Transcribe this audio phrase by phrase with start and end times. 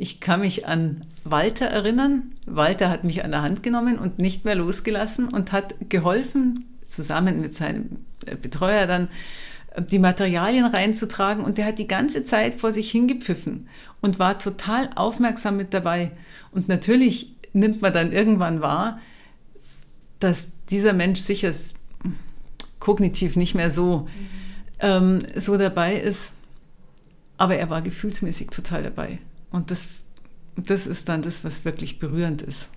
[0.00, 2.30] Ich kann mich an Walter erinnern.
[2.46, 7.40] Walter hat mich an der Hand genommen und nicht mehr losgelassen und hat geholfen, zusammen
[7.40, 9.08] mit seinem äh, Betreuer dann
[9.72, 13.68] äh, die Materialien reinzutragen und der hat die ganze Zeit vor sich hingepfiffen
[14.00, 16.12] und war total aufmerksam mit dabei.
[16.52, 19.00] Und natürlich nimmt man dann irgendwann wahr,
[20.20, 21.52] dass dieser Mensch sicher
[22.78, 24.08] kognitiv nicht mehr so,
[24.78, 26.34] ähm, so dabei ist,
[27.36, 29.18] aber er war gefühlsmäßig total dabei.
[29.50, 29.88] Und das,
[30.56, 32.72] das ist dann das, was wirklich berührend ist.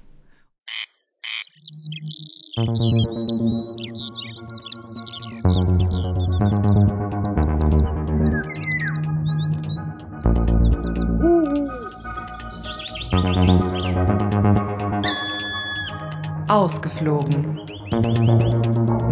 [16.48, 17.62] Ausgeflogen.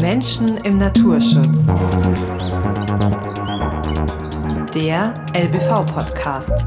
[0.02, 1.66] Menschen im Naturschutz.
[4.74, 6.66] Der LBV-Podcast.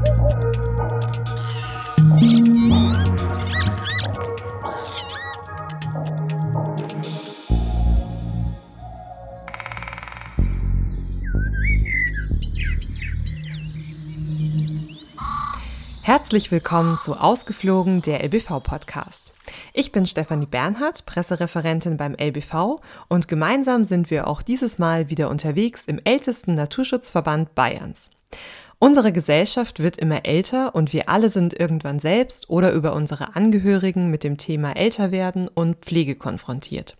[16.03, 19.33] Herzlich willkommen zu Ausgeflogen, der LBV-Podcast.
[19.73, 25.31] Ich bin Stefanie Bernhardt, Pressereferentin beim LBV und gemeinsam sind wir auch dieses Mal wieder
[25.31, 28.11] unterwegs im ältesten Naturschutzverband Bayerns.
[28.83, 34.11] Unsere Gesellschaft wird immer älter und wir alle sind irgendwann selbst oder über unsere Angehörigen
[34.11, 36.97] mit dem Thema Älterwerden und Pflege konfrontiert.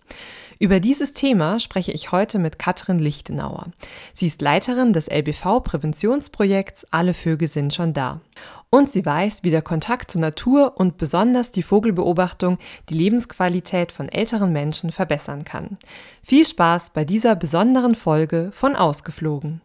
[0.60, 3.66] Über dieses Thema spreche ich heute mit Katrin Lichtenauer.
[4.14, 8.22] Sie ist Leiterin des LBV-Präventionsprojekts Alle Vögel sind schon da.
[8.70, 14.08] Und sie weiß, wie der Kontakt zur Natur und besonders die Vogelbeobachtung die Lebensqualität von
[14.08, 15.78] älteren Menschen verbessern kann.
[16.22, 19.60] Viel Spaß bei dieser besonderen Folge von Ausgeflogen.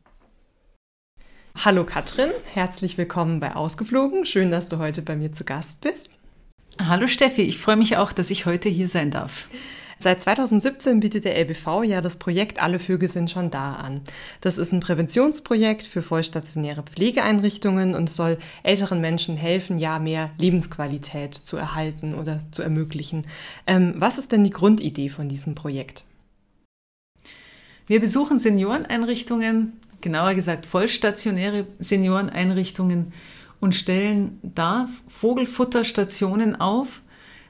[1.56, 4.24] Hallo Katrin, herzlich willkommen bei Ausgeflogen.
[4.26, 6.10] Schön, dass du heute bei mir zu Gast bist.
[6.80, 9.48] Hallo Steffi, ich freue mich auch, dass ich heute hier sein darf.
[10.00, 14.02] Seit 2017 bietet der LBV ja das Projekt Alle Vögel sind schon da an.
[14.40, 21.34] Das ist ein Präventionsprojekt für vollstationäre Pflegeeinrichtungen und soll älteren Menschen helfen, ja mehr Lebensqualität
[21.34, 23.26] zu erhalten oder zu ermöglichen.
[23.66, 26.04] Ähm, was ist denn die Grundidee von diesem Projekt?
[27.88, 29.72] Wir besuchen Senioreneinrichtungen,
[30.02, 33.14] genauer gesagt vollstationäre Senioreneinrichtungen
[33.60, 37.00] und stellen da Vogelfutterstationen auf.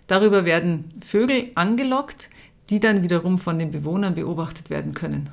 [0.07, 2.31] Darüber werden Vögel angelockt,
[2.71, 5.29] die dann wiederum von den Bewohnern beobachtet werden können.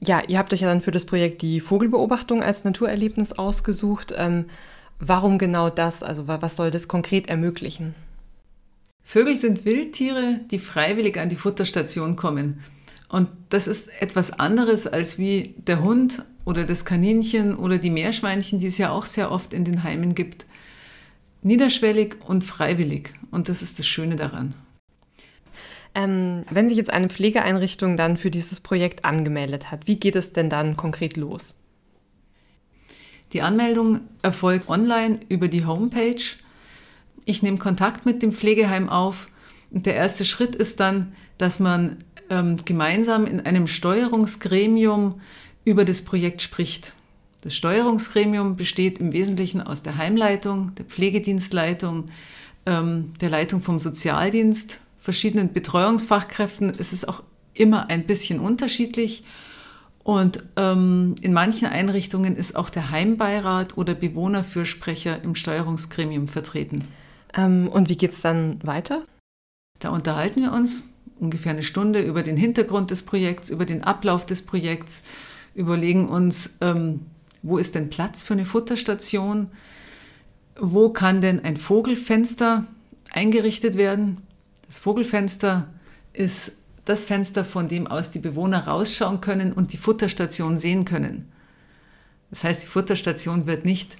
[0.00, 4.12] Ja, ihr habt euch ja dann für das Projekt die Vogelbeobachtung als Naturerlebnis ausgesucht.
[4.16, 4.44] Ähm,
[4.98, 6.02] warum genau das?
[6.02, 7.94] Also was soll das konkret ermöglichen?
[9.02, 12.62] Vögel sind Wildtiere, die freiwillig an die Futterstation kommen.
[13.10, 18.60] Und das ist etwas anderes als wie der Hund oder das Kaninchen oder die Meerschweinchen,
[18.60, 20.46] die es ja auch sehr oft in den Heimen gibt.
[21.42, 23.12] Niederschwellig und freiwillig.
[23.32, 24.54] Und das ist das Schöne daran.
[25.92, 30.32] Ähm, wenn sich jetzt eine Pflegeeinrichtung dann für dieses Projekt angemeldet hat, wie geht es
[30.32, 31.54] denn dann konkret los?
[33.32, 36.22] Die Anmeldung erfolgt online über die Homepage.
[37.24, 39.28] Ich nehme Kontakt mit dem Pflegeheim auf.
[39.72, 45.20] Und der erste Schritt ist dann, dass man ähm, gemeinsam in einem Steuerungsgremium
[45.64, 46.94] über das Projekt spricht.
[47.42, 52.06] Das Steuerungsgremium besteht im Wesentlichen aus der Heimleitung, der Pflegedienstleitung,
[52.66, 56.72] ähm, der Leitung vom Sozialdienst, verschiedenen Betreuungsfachkräften.
[56.78, 57.22] Es ist auch
[57.54, 59.24] immer ein bisschen unterschiedlich.
[60.02, 66.84] Und ähm, in manchen Einrichtungen ist auch der Heimbeirat oder Bewohnerfürsprecher im Steuerungsgremium vertreten.
[67.34, 69.04] Ähm, und wie geht es dann weiter?
[69.78, 70.84] Da unterhalten wir uns
[71.20, 75.04] ungefähr eine Stunde über den Hintergrund des Projekts, über den Ablauf des Projekts,
[75.54, 77.06] überlegen uns, ähm,
[77.42, 79.48] wo ist denn Platz für eine Futterstation,
[80.58, 82.66] wo kann denn ein Vogelfenster
[83.10, 84.18] eingerichtet werden.
[84.66, 85.68] Das Vogelfenster
[86.12, 91.30] ist das Fenster, von dem aus die Bewohner rausschauen können und die Futterstation sehen können.
[92.30, 93.96] Das heißt, die Futterstation wird nicht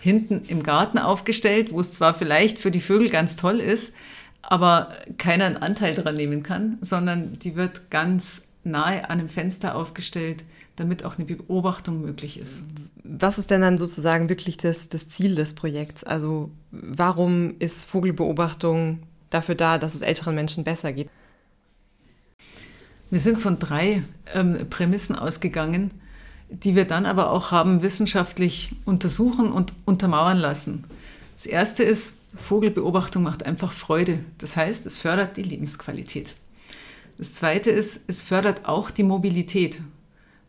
[0.00, 3.94] hinten im Garten aufgestellt, wo es zwar vielleicht für die Vögel ganz toll ist,
[4.42, 9.74] aber keiner einen Anteil daran nehmen kann, sondern die wird ganz nahe an einem Fenster
[9.74, 10.44] aufgestellt,
[10.76, 12.66] damit auch eine Beobachtung möglich ist.
[13.04, 16.04] Was ist denn dann sozusagen wirklich das, das Ziel des Projekts?
[16.04, 19.00] Also warum ist Vogelbeobachtung
[19.30, 21.08] dafür da, dass es älteren Menschen besser geht?
[23.10, 24.02] Wir sind von drei
[24.34, 25.90] ähm, Prämissen ausgegangen,
[26.48, 30.84] die wir dann aber auch haben wissenschaftlich untersuchen und untermauern lassen.
[31.36, 34.20] Das erste ist, Vogelbeobachtung macht einfach Freude.
[34.38, 36.34] Das heißt, es fördert die Lebensqualität.
[37.18, 39.80] Das zweite ist, es fördert auch die Mobilität.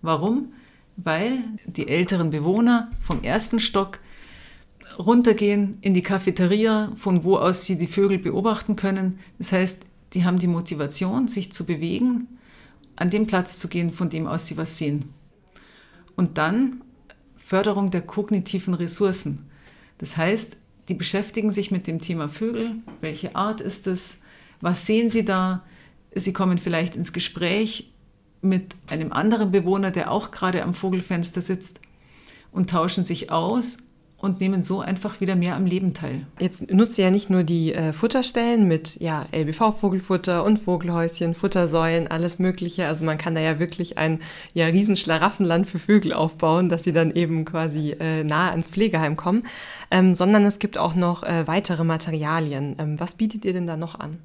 [0.02, 0.54] Warum?
[0.96, 4.00] Weil die älteren Bewohner vom ersten Stock
[4.98, 9.20] runtergehen in die Cafeteria, von wo aus sie die Vögel beobachten können.
[9.38, 12.28] Das heißt, die haben die Motivation, sich zu bewegen,
[12.96, 15.06] an den Platz zu gehen, von dem aus sie was sehen.
[16.16, 16.82] Und dann
[17.38, 19.50] Förderung der kognitiven Ressourcen.
[19.98, 20.58] Das heißt,
[20.90, 22.76] die beschäftigen sich mit dem Thema Vögel.
[23.02, 24.22] Welche Art ist es?
[24.62, 25.64] Was sehen sie da?
[26.14, 27.94] Sie kommen vielleicht ins Gespräch
[28.42, 31.80] mit einem anderen Bewohner, der auch gerade am Vogelfenster sitzt
[32.52, 33.78] und tauschen sich aus
[34.24, 36.26] und nehmen so einfach wieder mehr am Leben teil.
[36.40, 42.08] Jetzt nutzt ihr ja nicht nur die äh, Futterstellen mit ja, LBV-Vogelfutter und Vogelhäuschen, Futtersäulen,
[42.08, 42.88] alles Mögliche.
[42.88, 44.22] Also man kann da ja wirklich ein
[44.54, 49.18] ja, riesen Schlaraffenland für Vögel aufbauen, dass sie dann eben quasi äh, nahe ans Pflegeheim
[49.18, 49.44] kommen,
[49.92, 52.78] ähm, sondern es gibt auch noch äh, weitere Materialien.
[52.80, 54.20] Ähm, was bietet ihr denn da noch an?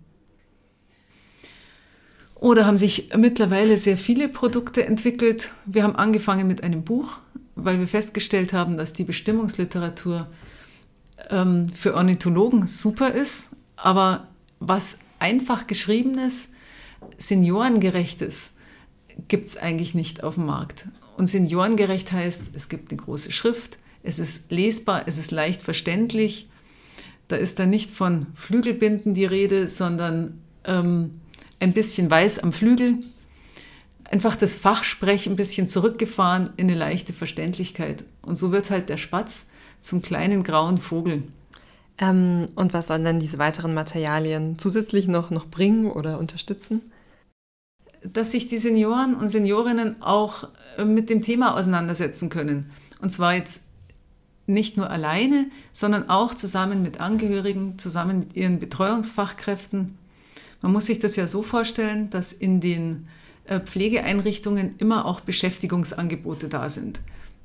[2.40, 5.50] Oder haben sich mittlerweile sehr viele Produkte entwickelt.
[5.66, 7.18] Wir haben angefangen mit einem Buch,
[7.64, 10.26] weil wir festgestellt haben, dass die Bestimmungsliteratur
[11.30, 14.28] ähm, für Ornithologen super ist, aber
[14.60, 16.52] was einfach geschriebenes,
[17.16, 18.56] seniorengerechtes,
[19.26, 20.86] gibt es eigentlich nicht auf dem Markt.
[21.16, 26.48] Und seniorengerecht heißt, es gibt eine große Schrift, es ist lesbar, es ist leicht verständlich.
[27.26, 31.20] Da ist dann nicht von Flügelbinden die Rede, sondern ähm,
[31.60, 32.98] ein bisschen weiß am Flügel,
[34.10, 38.04] einfach das Fachsprech ein bisschen zurückgefahren in eine leichte Verständlichkeit.
[38.22, 39.50] Und so wird halt der Spatz
[39.80, 41.24] zum kleinen grauen Vogel.
[41.98, 46.92] Ähm, und was sollen dann diese weiteren Materialien zusätzlich noch, noch bringen oder unterstützen?
[48.02, 52.70] Dass sich die Senioren und Seniorinnen auch äh, mit dem Thema auseinandersetzen können.
[53.00, 53.66] Und zwar jetzt
[54.46, 59.98] nicht nur alleine, sondern auch zusammen mit Angehörigen, zusammen mit ihren Betreuungsfachkräften
[60.60, 63.06] man muss sich das ja so vorstellen, dass in den
[63.60, 67.00] Pflegeeinrichtungen immer auch Beschäftigungsangebote da sind.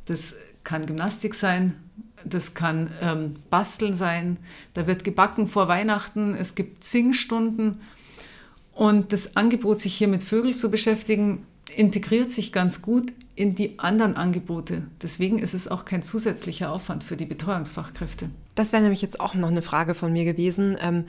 [0.05, 1.75] Das kann Gymnastik sein,
[2.25, 4.37] das kann ähm, Basteln sein,
[4.73, 7.81] da wird gebacken vor Weihnachten, es gibt Singstunden.
[8.73, 11.45] Und das Angebot, sich hier mit Vögeln zu beschäftigen,
[11.75, 14.83] integriert sich ganz gut in die anderen Angebote.
[15.01, 18.29] Deswegen ist es auch kein zusätzlicher Aufwand für die Betreuungsfachkräfte.
[18.55, 20.77] Das wäre nämlich jetzt auch noch eine Frage von mir gewesen.
[20.79, 21.05] Ähm,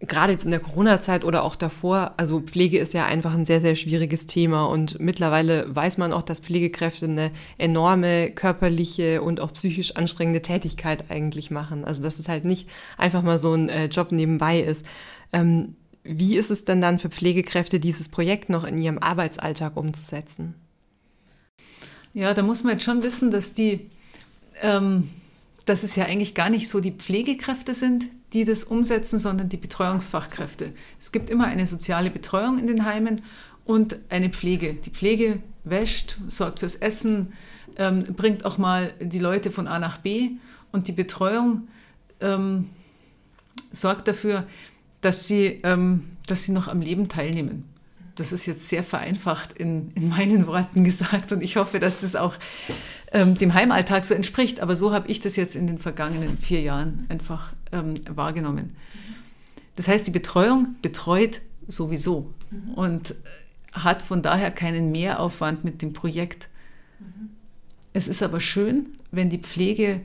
[0.00, 3.60] gerade jetzt in der Corona-Zeit oder auch davor, also Pflege ist ja einfach ein sehr,
[3.60, 9.52] sehr schwieriges Thema und mittlerweile weiß man auch, dass Pflegekräfte eine enorme körperliche und auch
[9.52, 11.84] psychisch anstrengende Tätigkeit eigentlich machen.
[11.84, 14.86] Also dass es halt nicht einfach mal so ein äh, Job nebenbei ist.
[15.32, 15.74] Ähm,
[16.04, 20.54] wie ist es denn dann für Pflegekräfte, dieses Projekt noch in ihrem Arbeitsalltag umzusetzen?
[22.14, 23.90] Ja, da muss man jetzt schon wissen, dass die,
[24.62, 25.10] ähm,
[25.64, 29.56] dass es ja eigentlich gar nicht so die Pflegekräfte sind, die das umsetzen, sondern die
[29.56, 30.72] Betreuungsfachkräfte.
[31.00, 33.22] Es gibt immer eine soziale Betreuung in den Heimen
[33.64, 34.74] und eine Pflege.
[34.74, 37.32] Die Pflege wäscht, sorgt fürs Essen,
[37.76, 40.30] ähm, bringt auch mal die Leute von A nach B
[40.72, 41.68] und die Betreuung
[42.20, 42.68] ähm,
[43.70, 44.46] sorgt dafür,
[45.00, 47.64] dass sie, ähm, dass sie noch am Leben teilnehmen.
[48.16, 52.16] Das ist jetzt sehr vereinfacht in, in meinen Worten gesagt und ich hoffe, dass das
[52.16, 52.34] auch
[53.12, 54.60] ähm, dem Heimalltag so entspricht.
[54.60, 58.76] Aber so habe ich das jetzt in den vergangenen vier Jahren einfach ähm, wahrgenommen.
[59.76, 62.74] Das heißt, die Betreuung betreut sowieso mhm.
[62.74, 63.14] und
[63.72, 66.48] hat von daher keinen Mehraufwand mit dem Projekt.
[66.98, 67.30] Mhm.
[67.92, 70.00] Es ist aber schön, wenn die Pflege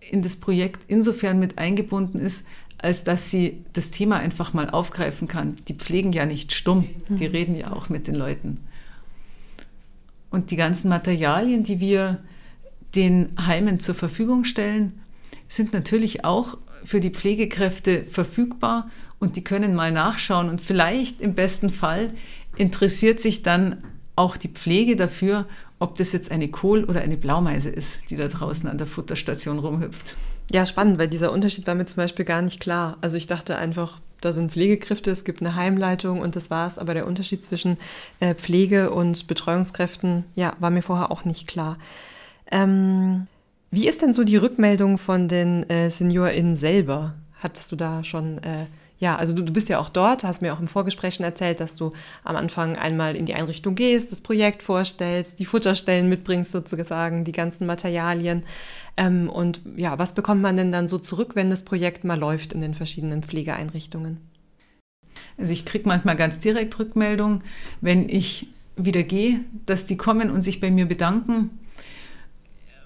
[0.00, 2.46] in das Projekt insofern mit eingebunden ist,
[2.78, 5.56] als dass sie das Thema einfach mal aufgreifen kann.
[5.66, 7.34] Die pflegen ja nicht stumm, die mhm.
[7.34, 8.60] reden ja auch mit den Leuten.
[10.30, 12.20] Und die ganzen Materialien, die wir
[12.94, 15.00] den Heimen zur Verfügung stellen,
[15.48, 21.34] sind natürlich auch für die Pflegekräfte verfügbar und die können mal nachschauen und vielleicht im
[21.34, 22.12] besten Fall
[22.56, 23.82] interessiert sich dann
[24.16, 25.46] auch die Pflege dafür,
[25.78, 29.58] ob das jetzt eine Kohl- oder eine Blaumeise ist, die da draußen an der Futterstation
[29.58, 30.16] rumhüpft.
[30.50, 32.96] Ja, spannend, weil dieser Unterschied war mir zum Beispiel gar nicht klar.
[33.00, 36.78] Also ich dachte einfach, da sind Pflegekräfte, es gibt eine Heimleitung und das war's.
[36.78, 37.76] Aber der Unterschied zwischen
[38.18, 41.76] äh, Pflege und Betreuungskräften, ja, war mir vorher auch nicht klar.
[42.50, 43.26] Ähm,
[43.70, 47.14] wie ist denn so die Rückmeldung von den äh, SeniorInnen selber?
[47.40, 48.66] Hattest du da schon, äh,
[48.98, 51.60] ja, also du, du, bist ja auch dort, hast mir auch im Vorgespräch schon erzählt,
[51.60, 51.90] dass du
[52.24, 57.32] am Anfang einmal in die Einrichtung gehst, das Projekt vorstellst, die Futterstellen mitbringst sozusagen, die
[57.32, 58.42] ganzen Materialien.
[58.96, 62.54] Ähm, und ja, was bekommt man denn dann so zurück, wenn das Projekt mal läuft
[62.54, 64.18] in den verschiedenen Pflegeeinrichtungen?
[65.36, 67.42] Also ich kriege manchmal ganz direkt Rückmeldung,
[67.80, 71.50] wenn ich wieder gehe, dass die kommen und sich bei mir bedanken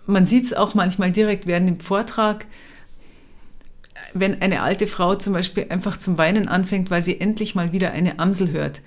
[0.06, 2.46] man sieht es auch manchmal direkt während dem Vortrag,
[4.14, 7.92] wenn eine alte Frau zum Beispiel einfach zum Weinen anfängt, weil sie endlich mal wieder
[7.92, 8.82] eine Amsel hört.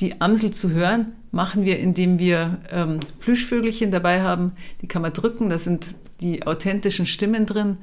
[0.00, 4.52] Die Amsel zu hören, machen wir, indem wir ähm, Plüschvögelchen dabei haben.
[4.80, 7.78] Die kann man drücken, das sind die authentischen Stimmen drin.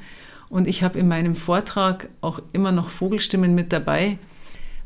[0.49, 4.17] Und ich habe in meinem Vortrag auch immer noch Vogelstimmen mit dabei,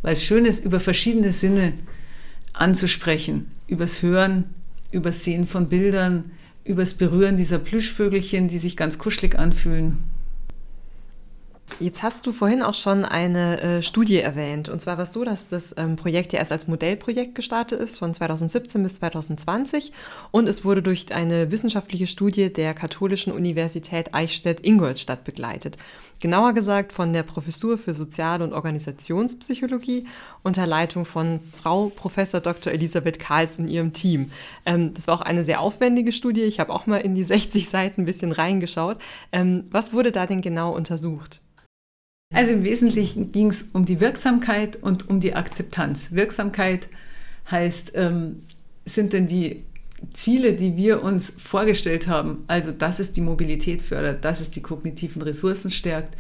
[0.02, 1.74] weil es schön ist, über verschiedene Sinne
[2.52, 3.52] anzusprechen.
[3.68, 4.46] Übers Hören,
[4.92, 6.32] übers Sehen von Bildern,
[6.65, 9.98] übers Berühren dieser Plüschvögelchen, die sich ganz kuschelig anfühlen.
[11.79, 14.70] Jetzt hast du vorhin auch schon eine äh, Studie erwähnt.
[14.70, 17.98] Und zwar war es so, dass das ähm, Projekt ja erst als Modellprojekt gestartet ist,
[17.98, 19.91] von 2017 bis 2020.
[20.32, 25.77] Und es wurde durch eine wissenschaftliche Studie der Katholischen Universität Eichstätt-Ingolstadt begleitet.
[26.24, 30.08] Genauer gesagt von der Professur für Sozial- und Organisationspsychologie
[30.42, 32.72] unter Leitung von Frau Professor Dr.
[32.72, 34.32] Elisabeth Karls und ihrem Team.
[34.65, 36.44] Ähm, das war auch eine sehr aufwendige Studie.
[36.44, 39.00] Ich habe auch mal in die 60 Seiten ein bisschen reingeschaut.
[39.34, 41.42] Ähm, was wurde da denn genau untersucht?
[42.34, 46.13] Also im Wesentlichen ging es um die Wirksamkeit und um die Akzeptanz.
[46.13, 46.88] Wirksamkeit
[47.51, 48.44] heißt, ähm,
[48.86, 49.65] sind denn die
[50.12, 54.62] Ziele, die wir uns vorgestellt haben, also dass es die Mobilität fördert, dass es die
[54.62, 56.18] kognitiven Ressourcen stärkt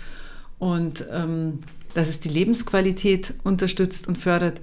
[0.59, 1.59] und ähm,
[1.93, 4.61] dass es die Lebensqualität unterstützt und fördert,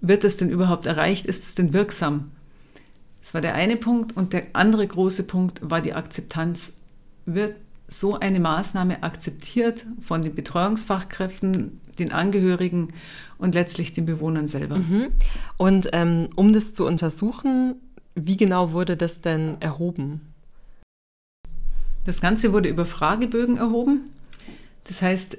[0.00, 1.26] wird das denn überhaupt erreicht?
[1.26, 2.30] Ist es denn wirksam?
[3.20, 4.16] Das war der eine Punkt.
[4.16, 6.74] Und der andere große Punkt war die Akzeptanz.
[7.26, 12.94] Wird so eine Maßnahme akzeptiert von den Betreuungsfachkräften, den Angehörigen
[13.36, 14.78] und letztlich den Bewohnern selber.
[14.78, 15.08] Mhm.
[15.56, 17.76] Und ähm, um das zu untersuchen,
[18.14, 20.20] wie genau wurde das denn erhoben?
[22.04, 24.10] Das Ganze wurde über Fragebögen erhoben.
[24.84, 25.38] Das heißt,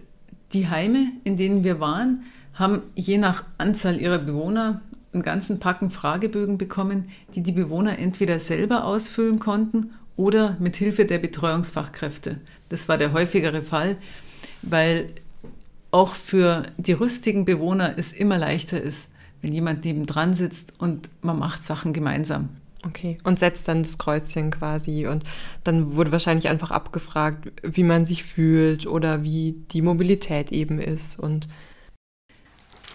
[0.53, 2.23] die Heime, in denen wir waren,
[2.53, 4.81] haben je nach Anzahl ihrer Bewohner
[5.13, 11.05] einen ganzen Packen Fragebögen bekommen, die die Bewohner entweder selber ausfüllen konnten oder mit Hilfe
[11.05, 12.39] der Betreuungsfachkräfte.
[12.69, 13.97] Das war der häufigere Fall,
[14.61, 15.09] weil
[15.91, 21.39] auch für die rüstigen Bewohner es immer leichter ist, wenn jemand nebendran sitzt und man
[21.39, 22.49] macht Sachen gemeinsam.
[22.83, 25.23] Okay, und setzt dann das Kreuzchen quasi und
[25.63, 31.19] dann wurde wahrscheinlich einfach abgefragt, wie man sich fühlt oder wie die Mobilität eben ist
[31.19, 31.47] und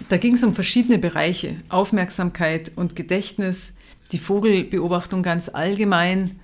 [0.09, 3.77] da ging es um verschiedene Bereiche, Aufmerksamkeit und Gedächtnis,
[4.13, 6.41] die Vogelbeobachtung ganz allgemein,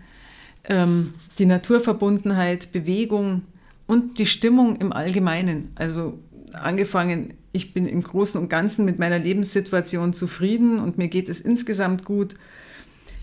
[0.64, 3.42] ähm, die Naturverbundenheit, Bewegung
[3.86, 5.70] und die Stimmung im Allgemeinen.
[5.74, 6.18] Also
[6.52, 11.40] angefangen, ich bin im Großen und Ganzen mit meiner Lebenssituation zufrieden und mir geht es
[11.40, 12.36] insgesamt gut,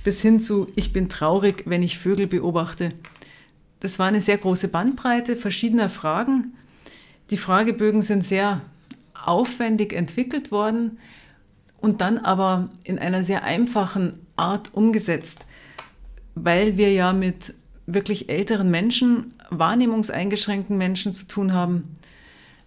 [0.10, 2.94] bis hin zu, ich bin traurig, wenn ich Vögel beobachte.
[3.80, 6.56] Das war eine sehr große Bandbreite verschiedener Fragen.
[7.30, 8.62] Die Fragebögen sind sehr
[9.13, 10.98] aufwendig entwickelt worden
[11.78, 15.46] und dann aber in einer sehr einfachen Art umgesetzt
[16.44, 17.54] weil wir ja mit
[17.86, 21.98] wirklich älteren Menschen, wahrnehmungseingeschränkten Menschen zu tun haben,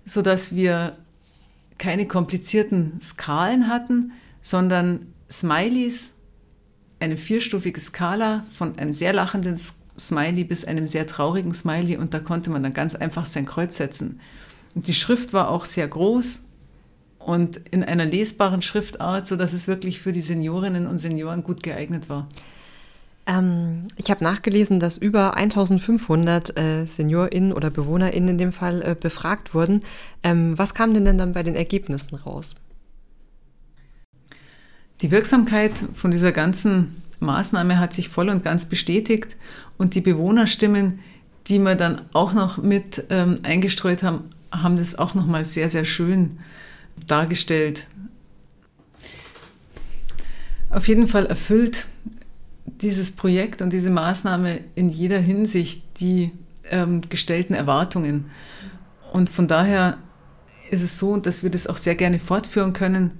[0.05, 0.97] sodass wir
[1.79, 6.17] keine komplizierten Skalen hatten, sondern Smileys,
[7.03, 12.21] eine vierstufige Skala von einem sehr lachenden Smiley bis einem sehr traurigen Smiley und da
[12.21, 14.21] konnte man dann ganz einfach sein Kreuz setzen.
[14.75, 16.45] Und die Schrift war auch sehr groß
[17.19, 22.09] und in einer lesbaren Schriftart, sodass es wirklich für die Seniorinnen und Senioren gut geeignet
[22.09, 22.29] war.
[23.27, 28.97] Ähm, ich habe nachgelesen, dass über 1500 äh, SeniorInnen oder BewohnerInnen in dem Fall äh,
[28.99, 29.83] befragt wurden.
[30.23, 32.55] Ähm, was kam denn, denn dann bei den Ergebnissen raus?
[35.03, 39.37] Die Wirksamkeit von dieser ganzen Maßnahme hat sich voll und ganz bestätigt
[39.77, 41.01] und die Bewohnerstimmen,
[41.49, 45.69] die wir dann auch noch mit ähm, eingestreut haben, haben das auch noch mal sehr,
[45.69, 46.39] sehr schön
[47.07, 47.89] dargestellt.
[50.71, 51.87] Auf jeden Fall erfüllt
[52.65, 56.31] dieses Projekt und diese Maßnahme in jeder Hinsicht die
[56.71, 58.27] ähm, gestellten Erwartungen.
[59.13, 59.99] Und von daher
[60.71, 63.11] ist es so, dass wir das auch sehr gerne fortführen können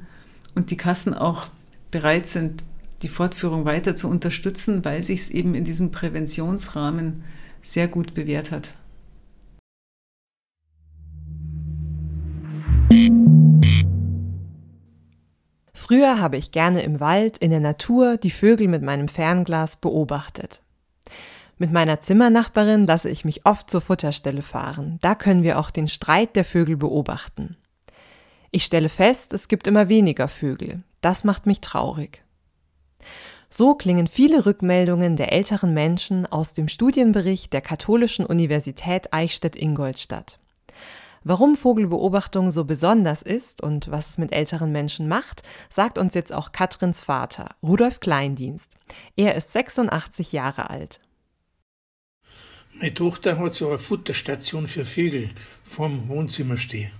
[0.55, 1.49] und die Kassen auch
[1.93, 2.65] bereit sind,
[3.03, 7.23] die Fortführung weiter zu unterstützen, weil sich es eben in diesem Präventionsrahmen
[7.61, 8.75] sehr gut bewährt hat.
[15.75, 20.63] Früher habe ich gerne im Wald, in der Natur die Vögel mit meinem Fernglas beobachtet.
[21.59, 24.99] Mit meiner Zimmernachbarin lasse ich mich oft zur Futterstelle fahren.
[25.03, 27.57] Da können wir auch den Streit der Vögel beobachten.
[28.51, 30.83] Ich stelle fest, es gibt immer weniger Vögel.
[31.03, 32.25] Das macht mich traurig.
[33.51, 40.39] So klingen viele Rückmeldungen der älteren Menschen aus dem Studienbericht der Katholischen Universität Eichstätt-Ingolstadt.
[41.25, 46.33] Warum Vogelbeobachtung so besonders ist und was es mit älteren Menschen macht, sagt uns jetzt
[46.33, 48.77] auch Katrins Vater, Rudolf Kleindienst.
[49.17, 50.99] Er ist 86 Jahre alt.
[52.75, 55.29] Meine Tochter hat so eine Futterstation für Vögel
[55.63, 56.91] vorm Wohnzimmer stehen.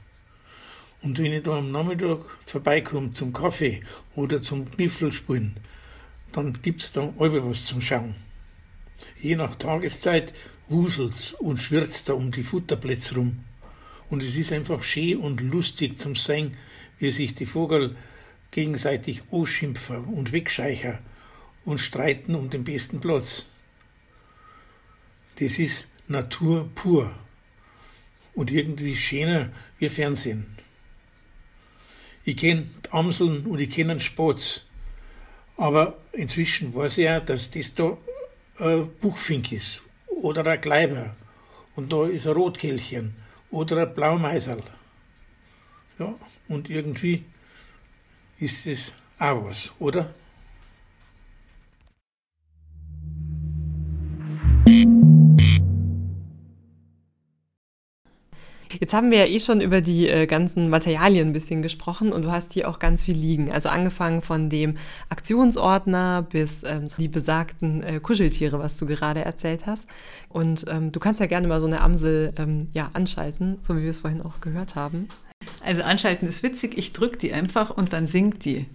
[1.03, 3.83] Und wenn ich da am Nachmittag vorbeikomme zum Kaffee
[4.15, 5.57] oder zum Kniffelspielen,
[6.31, 8.15] dann gibt's da immer was zum Schauen.
[9.17, 10.33] Je nach Tageszeit
[10.69, 13.45] wuselt's und schwirzt da um die Futterplätze rum.
[14.11, 16.57] Und es ist einfach schön und lustig zum Sehen,
[16.99, 17.97] wie sich die Vogel
[18.53, 21.01] gegenseitig anschimpfen und wegscheichern
[21.65, 23.47] und streiten um den besten Platz.
[25.41, 27.13] Das ist Natur pur
[28.35, 30.47] und irgendwie schöner wie Fernsehen.
[32.25, 34.65] Ich kenne Amseln und ich kenne Spatz,
[35.57, 37.97] aber inzwischen weiß ich ja, dass das da
[38.59, 41.17] ein Buchfink ist oder ein Kleiber
[41.75, 43.17] und da ist ein Rotkehlchen
[43.51, 44.63] oder ein Blaumeiserl.
[45.99, 46.15] Ja,
[46.49, 47.25] und irgendwie
[48.39, 50.15] ist es auch was, oder?
[58.83, 62.23] Jetzt haben wir ja eh schon über die äh, ganzen Materialien ein bisschen gesprochen und
[62.23, 63.53] du hast hier auch ganz viel liegen.
[63.53, 64.77] Also angefangen von dem
[65.09, 69.87] Aktionsordner bis ähm, die besagten äh, Kuscheltiere, was du gerade erzählt hast.
[70.31, 73.83] Und ähm, du kannst ja gerne mal so eine Amsel ähm, ja, anschalten, so wie
[73.83, 75.07] wir es vorhin auch gehört haben.
[75.65, 78.67] Also anschalten ist witzig, ich drücke die einfach und dann singt die.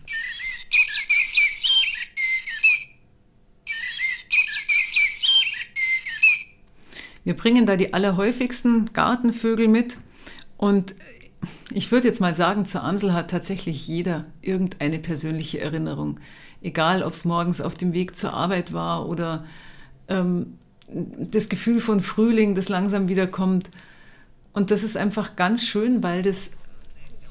[7.28, 9.98] Wir bringen da die allerhäufigsten Gartenvögel mit
[10.56, 10.96] und
[11.74, 16.22] ich würde jetzt mal sagen, zur Amsel hat tatsächlich jeder irgendeine persönliche Erinnerung.
[16.62, 19.44] Egal, ob es morgens auf dem Weg zur Arbeit war oder
[20.08, 20.54] ähm,
[20.90, 23.72] das Gefühl von Frühling, das langsam wiederkommt.
[24.54, 26.52] Und das ist einfach ganz schön, weil das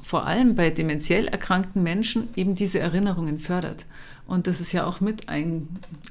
[0.02, 3.86] vor allem bei dementiell erkrankten Menschen eben diese Erinnerungen fördert.
[4.26, 5.68] Und das ist ja auch mit ein,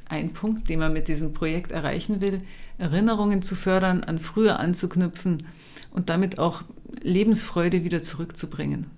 [0.07, 2.41] ein Punkt, den man mit diesem Projekt erreichen will,
[2.77, 5.43] Erinnerungen zu fördern, an früher anzuknüpfen
[5.91, 6.63] und damit auch
[7.01, 8.89] Lebensfreude wieder zurückzubringen.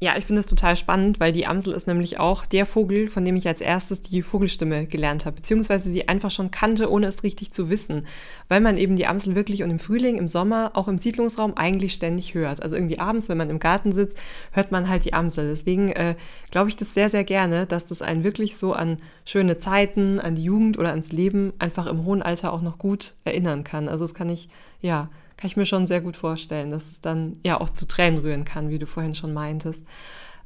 [0.00, 3.24] Ja, ich finde es total spannend, weil die Amsel ist nämlich auch der Vogel, von
[3.24, 7.22] dem ich als erstes die Vogelstimme gelernt habe, beziehungsweise sie einfach schon kannte, ohne es
[7.22, 8.04] richtig zu wissen,
[8.48, 11.94] weil man eben die Amsel wirklich und im Frühling, im Sommer, auch im Siedlungsraum eigentlich
[11.94, 12.60] ständig hört.
[12.60, 14.18] Also irgendwie abends, wenn man im Garten sitzt,
[14.50, 15.48] hört man halt die Amsel.
[15.48, 16.16] Deswegen äh,
[16.50, 20.34] glaube ich das sehr, sehr gerne, dass das einen wirklich so an schöne Zeiten, an
[20.34, 23.88] die Jugend oder ans Leben einfach im hohen Alter auch noch gut erinnern kann.
[23.88, 24.48] Also das kann ich,
[24.80, 28.20] ja, kann ich mir schon sehr gut vorstellen, dass es dann ja auch zu Tränen
[28.20, 29.84] rühren kann, wie du vorhin schon meintest.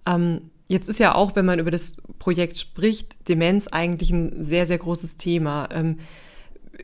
[0.06, 4.66] Ähm, jetzt ist ja auch, wenn man über das Projekt spricht, Demenz eigentlich ein sehr,
[4.66, 5.68] sehr großes Thema.
[5.72, 5.98] Ähm,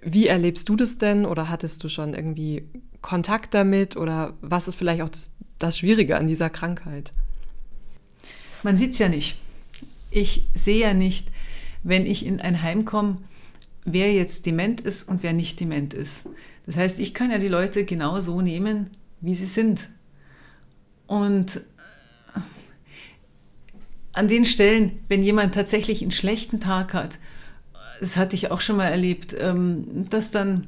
[0.02, 2.68] wie erlebst du das denn oder hattest du schon irgendwie
[3.00, 7.12] Kontakt damit oder was ist vielleicht auch das, das Schwierige an dieser Krankheit?
[8.62, 9.38] Man sieht es ja nicht.
[10.10, 11.28] Ich sehe ja nicht,
[11.82, 13.18] wenn ich in ein Heim komme,
[13.84, 16.30] wer jetzt dement ist und wer nicht dement ist.
[16.66, 19.88] Das heißt, ich kann ja die Leute genau so nehmen, wie sie sind.
[21.06, 22.40] Und äh,
[24.12, 27.18] an den Stellen, wenn jemand tatsächlich einen schlechten Tag hat,
[28.00, 30.66] das hatte ich auch schon mal erlebt, ähm, dass dann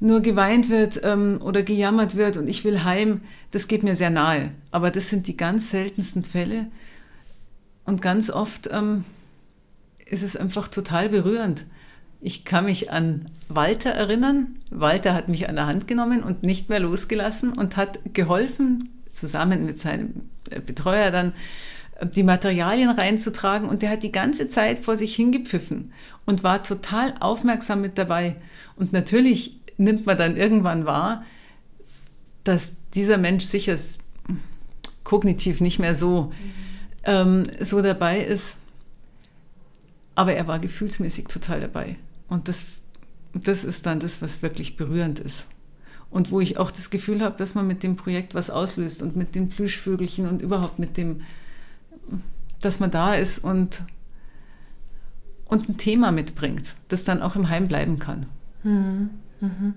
[0.00, 3.20] nur geweint wird ähm, oder gejammert wird und ich will heim,
[3.50, 4.52] das geht mir sehr nahe.
[4.70, 6.66] Aber das sind die ganz seltensten Fälle.
[7.84, 9.04] Und ganz oft ähm,
[10.06, 11.66] ist es einfach total berührend.
[12.20, 14.56] Ich kann mich an Walter erinnern.
[14.70, 19.64] Walter hat mich an der Hand genommen und nicht mehr losgelassen und hat geholfen, zusammen
[19.66, 21.32] mit seinem äh, Betreuer dann
[21.96, 25.92] äh, die Materialien reinzutragen und der hat die ganze Zeit vor sich hingepfiffen
[26.26, 28.36] und war total aufmerksam mit dabei.
[28.76, 31.24] Und natürlich nimmt man dann irgendwann wahr,
[32.44, 33.76] dass dieser Mensch sicher
[35.04, 36.32] kognitiv nicht mehr so, mhm.
[37.04, 38.58] ähm, so dabei ist,
[40.14, 41.96] aber er war gefühlsmäßig total dabei.
[42.30, 42.64] Und das,
[43.34, 45.50] das ist dann das, was wirklich berührend ist.
[46.08, 49.16] Und wo ich auch das Gefühl habe, dass man mit dem Projekt was auslöst und
[49.16, 51.20] mit den Plüschvögelchen und überhaupt mit dem,
[52.60, 53.82] dass man da ist und,
[55.44, 58.26] und ein Thema mitbringt, das dann auch im Heim bleiben kann.
[58.62, 59.10] Mhm.
[59.40, 59.74] Mhm.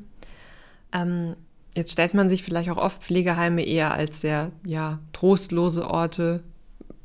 [0.91, 1.35] Ähm,
[1.75, 6.43] jetzt stellt man sich vielleicht auch oft Pflegeheime eher als sehr ja, trostlose Orte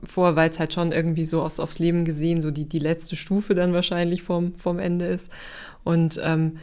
[0.05, 3.17] vor, weil es halt schon irgendwie so aufs, aufs Leben gesehen so die, die letzte
[3.17, 5.31] Stufe dann wahrscheinlich vom, vom Ende ist.
[5.85, 6.59] Und ähm,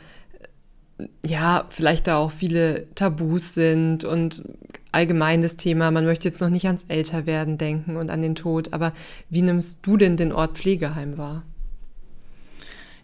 [1.25, 4.43] ja, vielleicht da auch viele Tabus sind und
[4.91, 8.71] allgemein das Thema, man möchte jetzt noch nicht ans Älterwerden denken und an den Tod.
[8.71, 8.93] Aber
[9.29, 11.43] wie nimmst du denn den Ort Pflegeheim wahr?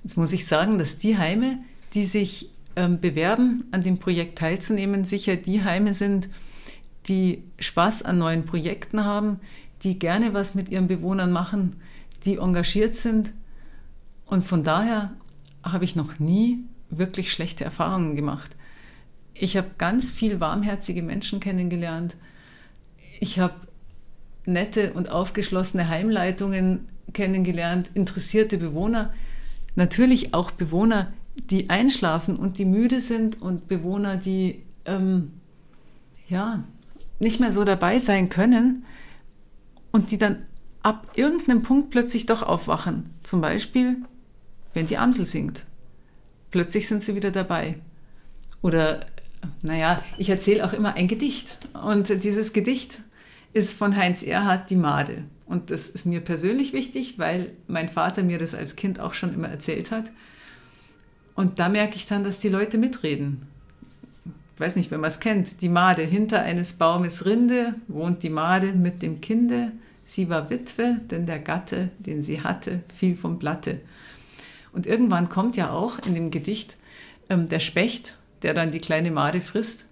[0.04, 1.60] Jetzt muss ich sagen, dass die Heime,
[1.94, 6.30] die sich ähm, bewerben, an dem Projekt teilzunehmen, sicher die Heime sind,
[7.08, 9.40] die Spaß an neuen Projekten haben,
[9.84, 11.76] die gerne was mit ihren Bewohnern machen,
[12.26, 13.32] die engagiert sind.
[14.26, 15.12] Und von daher
[15.64, 18.56] habe ich noch nie wirklich schlechte Erfahrungen gemacht.
[19.34, 22.16] Ich habe ganz viel warmherzige Menschen kennengelernt.
[23.20, 23.56] Ich habe
[24.46, 29.14] nette und aufgeschlossene Heimleitungen kennengelernt, interessierte Bewohner,
[29.76, 35.32] natürlich auch Bewohner, die einschlafen und die müde sind und Bewohner, die ähm,
[36.28, 36.64] ja
[37.20, 38.86] nicht mehr so dabei sein können
[39.92, 40.46] und die dann
[40.84, 43.12] ab irgendeinem Punkt plötzlich doch aufwachen.
[43.24, 43.98] Zum Beispiel,
[44.74, 45.66] wenn die Amsel singt.
[46.50, 47.78] Plötzlich sind sie wieder dabei.
[48.62, 49.06] Oder,
[49.62, 51.58] naja, ich erzähle auch immer ein Gedicht.
[51.74, 53.02] Und dieses Gedicht
[53.54, 55.24] ist von Heinz Erhardt Die Made.
[55.46, 59.34] Und das ist mir persönlich wichtig, weil mein Vater mir das als Kind auch schon
[59.34, 60.12] immer erzählt hat.
[61.36, 63.48] Und da merke ich dann, dass die Leute mitreden.
[64.56, 65.62] Ich weiß nicht, wenn man es kennt.
[65.62, 69.72] Die Made, hinter eines Baumes Rinde wohnt die Made mit dem Kinde.
[70.04, 73.80] Sie war Witwe, denn der Gatte, den sie hatte, fiel vom Blatte.
[74.74, 76.78] Und irgendwann kommt ja auch in dem Gedicht
[77.30, 79.88] ähm, der Specht, der dann die kleine Made frisst.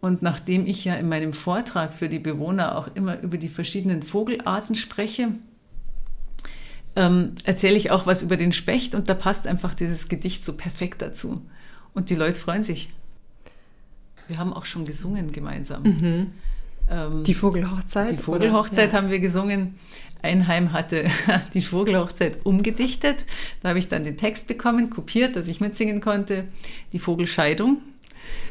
[0.00, 4.02] Und nachdem ich ja in meinem Vortrag für die Bewohner auch immer über die verschiedenen
[4.02, 5.28] Vogelarten spreche,
[6.96, 10.56] ähm, erzähle ich auch was über den Specht und da passt einfach dieses Gedicht so
[10.56, 11.46] perfekt dazu.
[11.94, 12.92] Und die Leute freuen sich.
[14.28, 15.82] Wir haben auch schon gesungen gemeinsam.
[15.82, 16.30] Mhm.
[16.88, 18.12] Ähm, die Vogelhochzeit?
[18.12, 18.98] Die Vogelhochzeit ja.
[18.98, 19.74] haben wir gesungen.
[20.22, 21.04] Einheim hatte
[21.54, 23.26] die Vogelhochzeit umgedichtet.
[23.60, 26.44] Da habe ich dann den Text bekommen, kopiert, dass ich mitsingen konnte.
[26.92, 27.78] Die Vogelscheidung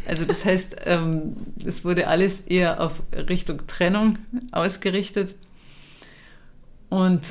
[0.05, 4.17] also das heißt, ähm, es wurde alles eher auf Richtung Trennung
[4.51, 5.35] ausgerichtet.
[6.89, 7.21] Und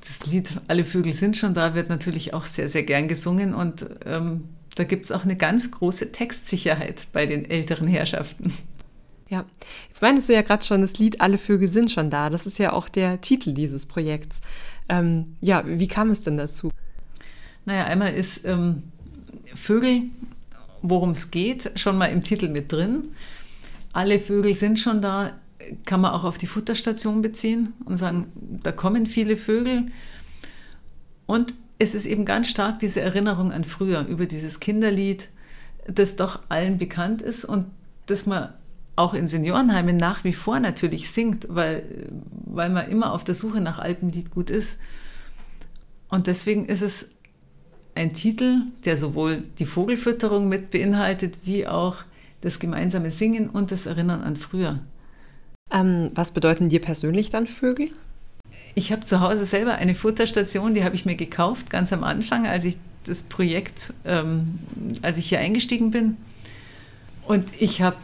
[0.00, 3.54] das Lied Alle Vögel sind schon da wird natürlich auch sehr, sehr gern gesungen.
[3.54, 8.52] Und ähm, da gibt es auch eine ganz große Textsicherheit bei den älteren Herrschaften.
[9.28, 9.44] Ja,
[9.88, 12.30] jetzt meintest du ja gerade schon, das Lied Alle Vögel sind schon da.
[12.30, 14.40] Das ist ja auch der Titel dieses Projekts.
[14.88, 16.70] Ähm, ja, wie kam es denn dazu?
[17.64, 18.82] Naja, einmal ist ähm,
[19.54, 20.10] Vögel
[20.82, 23.08] worum es geht, schon mal im Titel mit drin.
[23.92, 25.32] Alle Vögel sind schon da,
[25.84, 29.90] kann man auch auf die Futterstation beziehen und sagen, da kommen viele Vögel.
[31.26, 35.28] Und es ist eben ganz stark diese Erinnerung an früher, über dieses Kinderlied,
[35.86, 37.66] das doch allen bekannt ist und
[38.04, 38.52] das man
[38.96, 42.10] auch in Seniorenheimen nach wie vor natürlich singt, weil,
[42.44, 44.78] weil man immer auf der Suche nach Alpenlied gut ist.
[46.10, 47.12] Und deswegen ist es
[47.94, 51.96] ein Titel, der sowohl die Vogelfütterung mit beinhaltet, wie auch
[52.42, 54.80] das gemeinsame Singen und das Erinnern an früher.
[55.72, 57.88] Ähm, was bedeuten dir persönlich dann Vögel?
[58.74, 62.46] Ich habe zu Hause selber eine Futterstation, die habe ich mir gekauft, ganz am Anfang,
[62.46, 64.58] als ich das Projekt, ähm,
[65.02, 66.16] als ich hier eingestiegen bin.
[67.26, 67.96] Und ich habe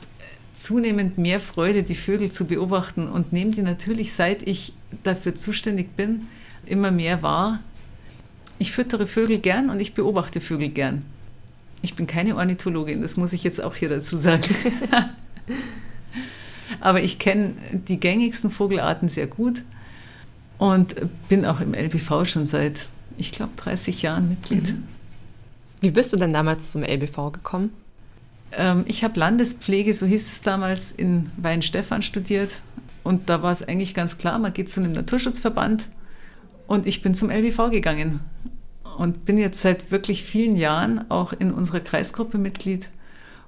[0.53, 5.97] zunehmend mehr Freude, die Vögel zu beobachten und nehme die natürlich, seit ich dafür zuständig
[5.97, 6.29] bin,
[6.65, 7.61] immer mehr wahr
[8.59, 11.05] ich füttere Vögel gern und ich beobachte Vögel gern.
[11.83, 14.43] Ich bin keine Ornithologin, das muss ich jetzt auch hier dazu sagen.
[16.81, 19.63] Aber ich kenne die gängigsten Vogelarten sehr gut
[20.59, 20.97] und
[21.29, 24.73] bin auch im LBV schon seit, ich glaube, 30 Jahren Mitglied.
[24.73, 24.85] Mhm.
[25.81, 27.71] Wie bist du denn damals zum LBV gekommen?
[28.53, 32.61] Ähm, ich habe Landespflege, so hieß es damals, in Weinstefan studiert.
[33.03, 35.89] Und da war es eigentlich ganz klar, man geht zu einem Naturschutzverband
[36.67, 38.21] und ich bin zum LBV gegangen
[38.99, 42.91] und bin jetzt seit wirklich vielen Jahren auch in unserer Kreisgruppe Mitglied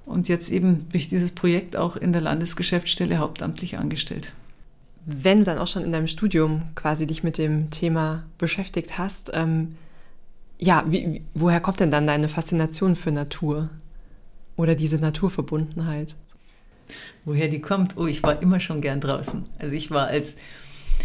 [0.05, 4.31] und jetzt eben durch dieses Projekt auch in der Landesgeschäftsstelle hauptamtlich angestellt.
[5.11, 9.31] Wenn du dann auch schon in deinem Studium quasi dich mit dem Thema beschäftigt hast,
[9.33, 9.75] ähm,
[10.59, 13.69] ja, wie, woher kommt denn dann deine Faszination für Natur
[14.55, 16.15] oder diese Naturverbundenheit?
[17.25, 17.97] Woher die kommt?
[17.97, 19.45] Oh, ich war immer schon gern draußen.
[19.57, 20.37] Also ich war als,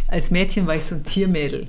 [0.08, 1.68] als Mädchen war ich so ein Tiermädel.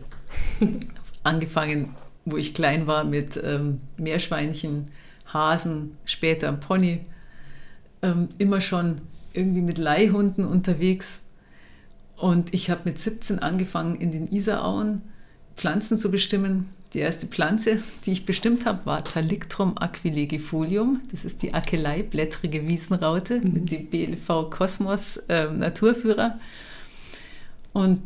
[1.24, 1.96] Angefangen,
[2.26, 4.90] wo ich klein war, mit ähm, Meerschweinchen,
[5.32, 7.02] Hasen, später Pony.
[8.02, 9.02] Ähm, immer schon
[9.34, 11.25] irgendwie mit Leihhunden unterwegs.
[12.18, 15.02] Und ich habe mit 17 angefangen, in den Isarauen
[15.56, 16.70] Pflanzen zu bestimmen.
[16.94, 21.02] Die erste Pflanze, die ich bestimmt habe, war Talictrum aquilegifolium.
[21.12, 23.54] Das ist die Akelei-blättrige Wiesenraute mhm.
[23.54, 26.40] mit dem BLV Kosmos äh, Naturführer.
[27.74, 28.02] Und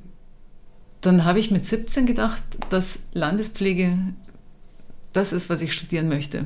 [1.02, 4.00] dann habe ich mit 17 gedacht, dass Landespflege
[5.14, 6.46] das ist, was ich studieren möchte.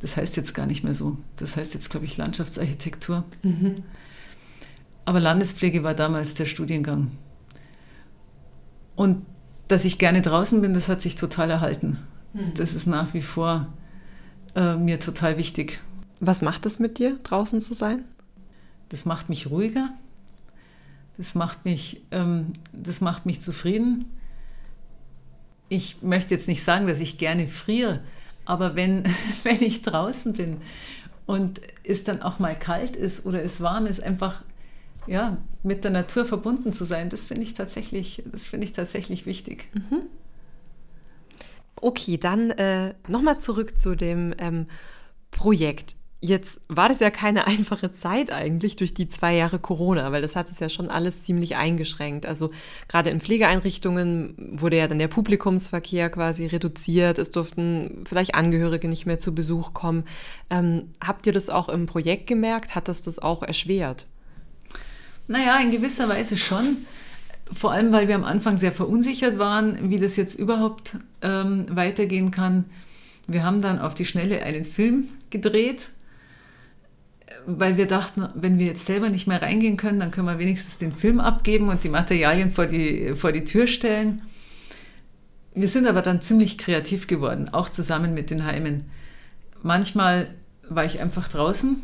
[0.00, 1.16] Das heißt jetzt gar nicht mehr so.
[1.36, 3.24] Das heißt jetzt, glaube ich, Landschaftsarchitektur.
[3.42, 3.84] Mhm.
[5.04, 7.10] Aber Landespflege war damals der Studiengang.
[8.94, 9.24] Und
[9.68, 11.98] dass ich gerne draußen bin, das hat sich total erhalten.
[12.34, 12.54] Mhm.
[12.54, 13.66] Das ist nach wie vor
[14.54, 15.80] äh, mir total wichtig.
[16.20, 18.04] Was macht es mit dir, draußen zu sein?
[18.90, 19.90] Das macht mich ruhiger.
[21.16, 24.06] Das macht mich, ähm, das macht mich zufrieden.
[25.68, 28.00] Ich möchte jetzt nicht sagen, dass ich gerne friere,
[28.44, 29.04] aber wenn,
[29.42, 30.58] wenn ich draußen bin
[31.26, 34.42] und es dann auch mal kalt ist oder es warm ist, einfach
[35.06, 39.26] ja, mit der Natur verbunden zu sein, das finde ich tatsächlich, das finde ich tatsächlich
[39.26, 39.68] wichtig.
[39.74, 40.06] Mhm.
[41.76, 44.66] Okay, dann äh, nochmal zurück zu dem ähm,
[45.32, 45.96] Projekt.
[46.20, 50.36] Jetzt war das ja keine einfache Zeit eigentlich durch die zwei Jahre Corona, weil das
[50.36, 52.24] hat es ja schon alles ziemlich eingeschränkt.
[52.24, 52.52] Also
[52.86, 57.18] gerade in Pflegeeinrichtungen wurde ja dann der Publikumsverkehr quasi reduziert.
[57.18, 60.04] Es durften vielleicht Angehörige nicht mehr zu Besuch kommen.
[60.50, 62.76] Ähm, habt ihr das auch im Projekt gemerkt?
[62.76, 64.06] Hat das das auch erschwert?
[65.32, 66.78] Naja, in gewisser Weise schon.
[67.52, 72.30] Vor allem, weil wir am Anfang sehr verunsichert waren, wie das jetzt überhaupt ähm, weitergehen
[72.30, 72.64] kann.
[73.26, 75.90] Wir haben dann auf die Schnelle einen Film gedreht
[77.46, 80.78] weil wir dachten, wenn wir jetzt selber nicht mehr reingehen können, dann können wir wenigstens
[80.78, 84.22] den Film abgeben und die Materialien vor die, vor die Tür stellen.
[85.54, 88.84] Wir sind aber dann ziemlich kreativ geworden, auch zusammen mit den Heimen.
[89.62, 90.28] Manchmal
[90.68, 91.82] war ich einfach draußen,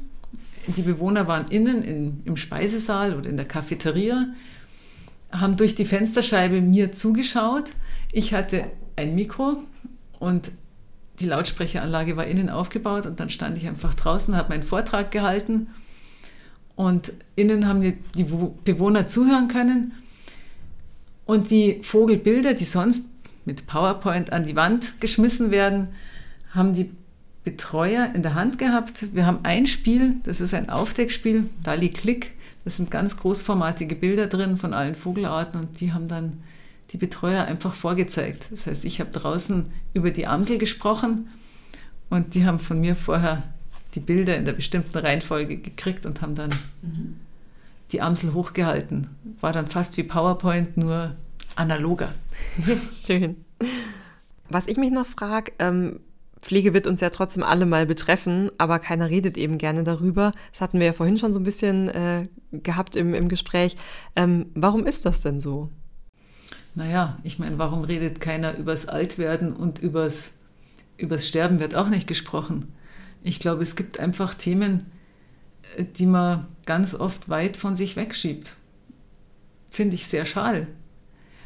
[0.77, 4.27] die Bewohner waren innen in, im Speisesaal oder in der Cafeteria,
[5.33, 7.65] haben durch die Fensterscheibe mir zugeschaut.
[8.13, 8.65] Ich hatte
[8.97, 9.63] ein Mikro
[10.19, 10.51] und
[11.21, 15.69] die Lautsprecheranlage war innen aufgebaut und dann stand ich einfach draußen, habe meinen Vortrag gehalten
[16.77, 19.93] und innen haben die, die Bewohner zuhören können
[21.27, 23.11] und die Vogelbilder, die sonst
[23.45, 25.89] mit PowerPoint an die Wand geschmissen werden,
[26.55, 26.91] haben die
[27.51, 29.15] Betreuer in der Hand gehabt.
[29.15, 32.33] Wir haben ein Spiel, das ist ein Aufdeckspiel, Dali Click.
[32.65, 36.43] Das sind ganz großformatige Bilder drin von allen Vogelarten und die haben dann
[36.91, 38.49] die Betreuer einfach vorgezeigt.
[38.51, 41.29] Das heißt, ich habe draußen über die Amsel gesprochen
[42.11, 43.45] und die haben von mir vorher
[43.95, 46.51] die Bilder in der bestimmten Reihenfolge gekriegt und haben dann
[46.83, 47.17] mhm.
[47.93, 49.09] die Amsel hochgehalten.
[49.41, 51.17] War dann fast wie PowerPoint, nur
[51.57, 52.13] analoger.
[53.07, 53.37] Schön.
[54.51, 56.01] Was ich mich noch frage, ähm,
[56.41, 60.33] Pflege wird uns ja trotzdem alle mal betreffen, aber keiner redet eben gerne darüber.
[60.53, 63.77] Das hatten wir ja vorhin schon so ein bisschen äh, gehabt im, im Gespräch.
[64.17, 65.71] Ähm, warum ist das denn so?
[66.79, 70.39] naja, ich meine, warum redet keiner übers Altwerden und übers,
[70.97, 72.73] übers Sterben wird auch nicht gesprochen.
[73.25, 74.87] Ich glaube, es gibt einfach Themen,
[75.77, 78.55] äh, die man ganz oft weit von sich wegschiebt.
[79.71, 80.69] Finde ich sehr schade.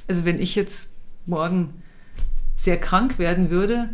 [0.07, 1.83] Also wenn ich jetzt morgen
[2.55, 3.89] sehr krank werden würde,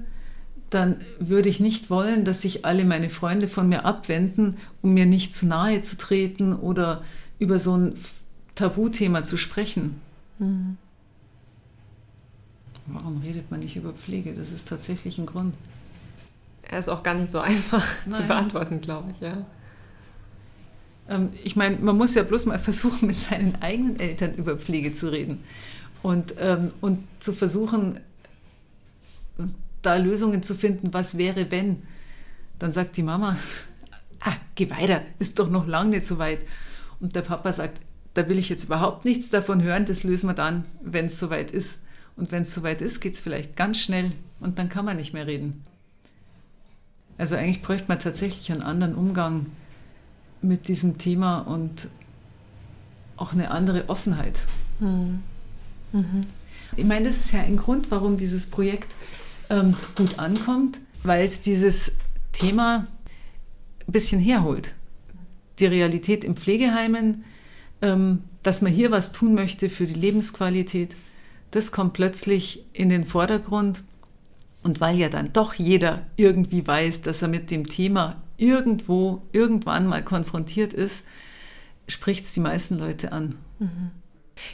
[0.70, 5.06] dann würde ich nicht wollen, dass sich alle meine Freunde von mir abwenden, um mir
[5.06, 7.02] nicht zu nahe zu treten oder
[7.38, 7.94] über so ein
[8.54, 10.00] Tabuthema zu sprechen.
[10.38, 10.76] Mhm.
[12.86, 14.34] Warum redet man nicht über Pflege?
[14.34, 15.54] Das ist tatsächlich ein Grund.
[16.62, 18.20] Er ist auch gar nicht so einfach Nein.
[18.20, 19.46] zu beantworten, glaube ich, ja.
[21.08, 24.92] Ähm, ich meine, man muss ja bloß mal versuchen, mit seinen eigenen Eltern über Pflege
[24.92, 25.40] zu reden
[26.02, 28.00] und, ähm, und zu versuchen,
[29.82, 31.82] da Lösungen zu finden, was wäre, wenn.
[32.58, 33.36] Dann sagt die Mama,
[34.20, 36.40] ah, geh weiter, ist doch noch lange nicht so weit.
[37.00, 37.80] Und der Papa sagt,
[38.14, 41.50] da will ich jetzt überhaupt nichts davon hören, das lösen wir dann, wenn es soweit
[41.50, 41.84] ist.
[42.16, 45.12] Und wenn es soweit ist, geht es vielleicht ganz schnell und dann kann man nicht
[45.12, 45.64] mehr reden.
[47.16, 49.46] Also eigentlich bräuchte man tatsächlich einen anderen Umgang
[50.42, 51.88] mit diesem Thema und
[53.16, 54.46] auch eine andere Offenheit.
[54.80, 55.22] Mhm.
[55.92, 56.24] Mhm.
[56.76, 58.94] Ich meine, das ist ja ein Grund, warum dieses Projekt
[59.50, 61.96] ähm, gut ankommt, weil es dieses
[62.32, 62.86] Thema
[63.86, 64.74] ein bisschen herholt.
[65.58, 67.24] Die Realität im Pflegeheimen,
[67.82, 70.96] ähm, dass man hier was tun möchte für die Lebensqualität
[71.50, 73.82] das kommt plötzlich in den Vordergrund.
[74.62, 79.86] Und weil ja dann doch jeder irgendwie weiß, dass er mit dem Thema irgendwo, irgendwann
[79.86, 81.06] mal konfrontiert ist,
[81.86, 83.36] spricht es die meisten Leute an.
[83.60, 83.90] Mhm.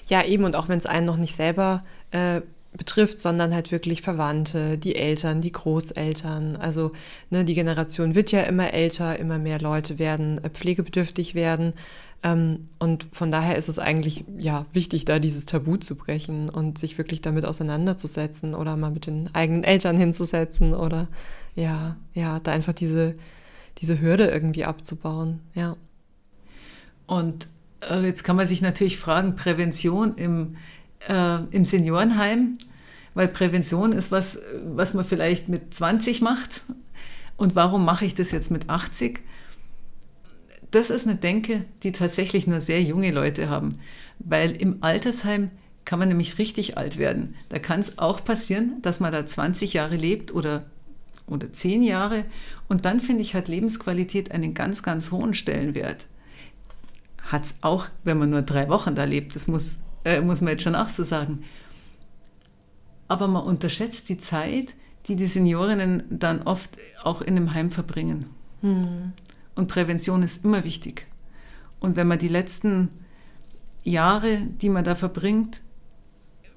[0.07, 2.43] Ja, eben, und auch wenn es einen noch nicht selber äh,
[2.77, 6.57] betrifft, sondern halt wirklich Verwandte, die Eltern, die Großeltern.
[6.57, 6.93] Also
[7.31, 11.75] ne, die Generation wird ja immer älter, immer mehr Leute werden äh, pflegebedürftig werden.
[12.23, 16.79] Ähm, und von daher ist es eigentlich ja wichtig, da dieses Tabu zu brechen und
[16.79, 21.09] sich wirklich damit auseinanderzusetzen oder mal mit den eigenen Eltern hinzusetzen oder
[21.55, 23.15] ja, ja, da einfach diese,
[23.79, 25.77] diese Hürde irgendwie abzubauen, ja.
[27.07, 27.49] Und
[27.89, 30.57] äh, jetzt kann man sich natürlich fragen, Prävention im,
[31.09, 32.59] äh, im Seniorenheim,
[33.15, 36.63] weil Prävention ist was, was man vielleicht mit 20 macht.
[37.37, 39.21] Und warum mache ich das jetzt mit 80?
[40.75, 43.79] das ist eine Denke, die tatsächlich nur sehr junge Leute haben,
[44.19, 45.51] weil im Altersheim
[45.85, 47.35] kann man nämlich richtig alt werden.
[47.49, 50.65] Da kann es auch passieren, dass man da 20 Jahre lebt oder,
[51.27, 52.25] oder 10 Jahre
[52.69, 56.07] und dann finde ich, hat Lebensqualität einen ganz, ganz hohen Stellenwert.
[57.23, 60.53] Hat es auch, wenn man nur drei Wochen da lebt, das muss, äh, muss man
[60.53, 61.45] jetzt schon auch so sagen.
[63.09, 64.75] Aber man unterschätzt die Zeit,
[65.07, 66.71] die die Seniorinnen dann oft
[67.03, 68.27] auch in einem Heim verbringen.
[68.63, 69.13] Hm.
[69.55, 71.07] Und Prävention ist immer wichtig.
[71.81, 72.89] Und wenn man die letzten
[73.83, 75.61] Jahre, die man da verbringt,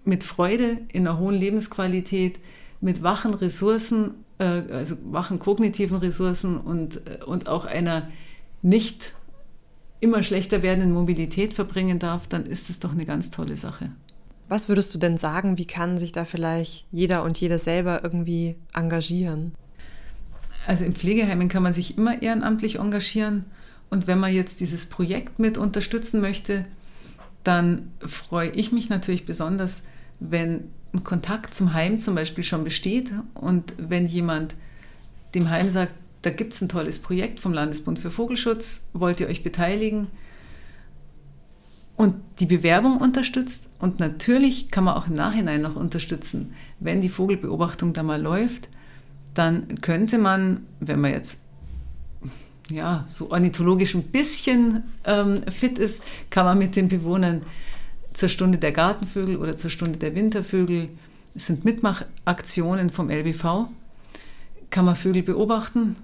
[0.05, 2.39] mit Freude, in einer hohen Lebensqualität,
[2.79, 8.07] mit wachen Ressourcen, äh, also wachen kognitiven Ressourcen und, äh, und auch einer
[8.62, 9.13] nicht
[9.99, 13.91] immer schlechter werdenden Mobilität verbringen darf, dann ist es doch eine ganz tolle Sache.
[14.49, 18.55] Was würdest du denn sagen, wie kann sich da vielleicht jeder und jede selber irgendwie
[18.73, 19.53] engagieren?
[20.65, 23.45] Also in Pflegeheimen kann man sich immer ehrenamtlich engagieren.
[23.89, 26.65] Und wenn man jetzt dieses Projekt mit unterstützen möchte,
[27.43, 29.83] dann freue ich mich natürlich besonders,
[30.19, 34.55] wenn ein Kontakt zum Heim zum Beispiel schon besteht und wenn jemand
[35.36, 35.93] dem Heim sagt,
[36.28, 40.08] da gibt es ein tolles Projekt vom Landesbund für Vogelschutz, wollt ihr euch beteiligen?
[41.96, 43.72] Und die Bewerbung unterstützt.
[43.80, 48.68] Und natürlich kann man auch im Nachhinein noch unterstützen, wenn die Vogelbeobachtung da mal läuft,
[49.36, 51.46] dann könnte man, wenn man jetzt
[52.70, 57.42] ja, so ornithologisch ein bisschen ähm, fit ist, kann man mit den Bewohnern
[58.12, 60.90] zur Stunde der Gartenvögel oder zur Stunde der Wintervögel,
[61.36, 63.70] es sind Mitmachaktionen vom LBV,
[64.70, 65.96] kann man Vögel beobachten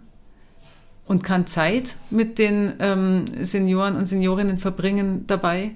[1.05, 5.71] und kann Zeit mit den ähm, Senioren und Seniorinnen verbringen dabei.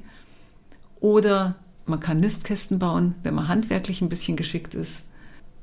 [0.99, 5.09] Oder man kann Nistkästen bauen, wenn man handwerklich ein bisschen geschickt ist.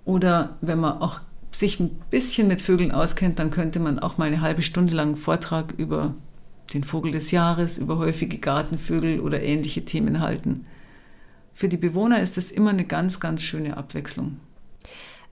[0.05, 4.27] Oder wenn man auch sich ein bisschen mit Vögeln auskennt, dann könnte man auch mal
[4.27, 6.15] eine halbe Stunde lang einen Vortrag über
[6.73, 10.67] den Vogel des Jahres, über häufige Gartenvögel oder ähnliche Themen halten.
[11.53, 14.39] Für die Bewohner ist es immer eine ganz, ganz schöne Abwechslung.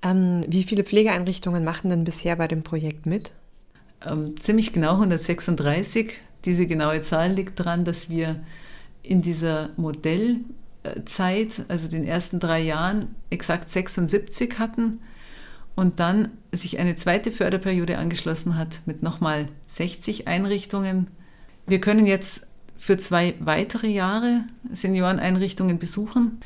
[0.02, 3.32] Ähm, wie viele Pflegeeinrichtungen machen denn bisher bei dem Projekt mit?
[4.06, 6.14] Ähm, ziemlich genau 136.
[6.44, 8.42] Diese genaue Zahl liegt daran, dass wir
[9.02, 15.00] in dieser Modellzeit, also den ersten drei Jahren, exakt 76 hatten
[15.74, 21.08] und dann sich eine zweite Förderperiode angeschlossen hat mit nochmal 60 Einrichtungen.
[21.66, 26.40] Wir können jetzt für zwei weitere Jahre Senioreneinrichtungen besuchen,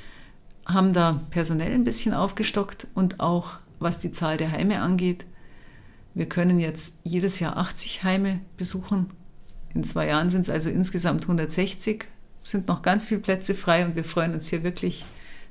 [0.67, 5.25] haben da personell ein bisschen aufgestockt und auch was die Zahl der Heime angeht.
[6.17, 9.09] Wir können jetzt jedes Jahr 80 Heime besuchen.
[9.75, 12.07] In zwei Jahren sind es also insgesamt 160.
[12.43, 15.05] Es sind noch ganz viele Plätze frei und wir freuen uns hier wirklich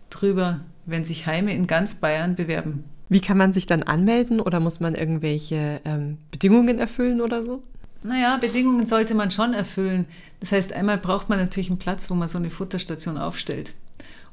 [0.10, 2.84] drüber, wenn sich Heime in ganz Bayern bewerben.
[3.10, 7.62] Wie kann man sich dann anmelden oder muss man irgendwelche ähm, Bedingungen erfüllen oder so?
[8.02, 10.08] Naja, Bedingungen sollte man schon erfüllen.
[10.40, 13.76] Das heißt, einmal braucht man natürlich einen Platz, wo man so eine Futterstation aufstellt.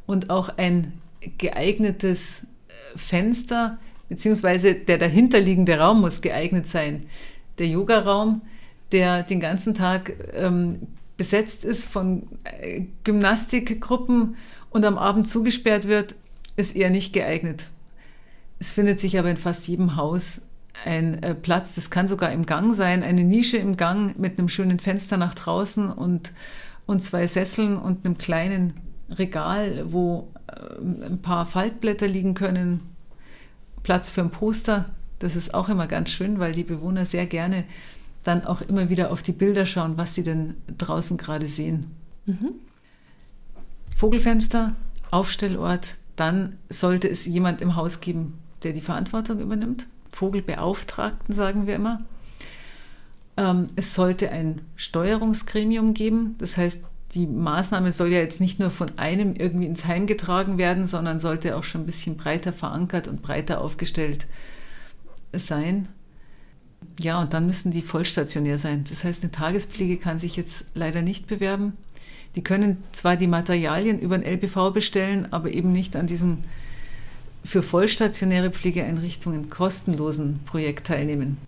[0.07, 0.95] Und auch ein
[1.37, 3.77] geeignetes äh, Fenster,
[4.13, 7.05] beziehungsweise der dahinterliegende Raum muss geeignet sein.
[7.57, 8.43] Der Yogaraum,
[8.93, 10.81] der den ganzen Tag ähm,
[11.17, 14.37] besetzt ist von äh, Gymnastikgruppen
[14.69, 16.15] und am Abend zugesperrt wird,
[16.57, 17.69] ist eher nicht geeignet.
[18.59, 20.43] Es findet sich aber in fast jedem Haus
[20.85, 24.51] ein äh, Platz, das kann sogar im Gang sein, eine Nische im Gang mit einem
[24.51, 26.33] schönen Fenster nach draußen und,
[26.85, 28.75] und zwei Sesseln und einem kleinen
[29.09, 32.92] Regal, wo äh, ein paar Faltblätter liegen können,
[33.83, 34.91] Platz für ein Poster.
[35.19, 37.65] Das ist auch immer ganz schön, weil die Bewohner sehr gerne
[38.25, 41.91] dann auch immer wieder auf die Bilder schauen, was sie denn draußen gerade sehen.
[42.27, 42.53] Mhm.
[43.97, 44.75] Vogelfenster,
[45.11, 49.87] Aufstellort, dann sollte es jemand im Haus geben, der die Verantwortung übernimmt.
[50.13, 52.03] Vogelbeauftragten, sagen wir immer.
[53.37, 56.37] Ähm, es sollte ein Steuerungsgremium geben.
[56.39, 60.59] Das heißt, die Maßnahme soll ja jetzt nicht nur von einem irgendwie ins Heim getragen
[60.59, 64.27] werden, sondern sollte auch schon ein bisschen breiter verankert und breiter aufgestellt
[65.35, 65.89] sein.
[66.99, 68.85] Ja, und dann müssen die vollstationär sein.
[68.89, 71.75] Das heißt, eine Tagespflege kann sich jetzt leider nicht bewerben.
[72.35, 76.39] Die können zwar die Materialien über den LBV bestellen, aber eben nicht an diesem
[77.45, 81.39] für vollstationäre Pflegeeinrichtungen kostenlosen Projekt teilnehmen.